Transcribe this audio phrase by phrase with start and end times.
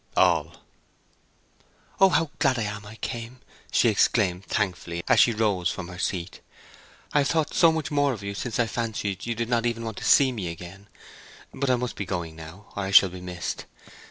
[0.17, 0.55] "All."
[1.99, 3.37] "Oh, how glad I am I came!"
[3.71, 6.41] she exclaimed, thankfully, as she rose from her seat.
[7.13, 9.65] "I have thought so much more of you since I fancied you did not want
[9.67, 10.87] even to see me again.
[11.53, 13.65] But I must be going now, or I shall be missed.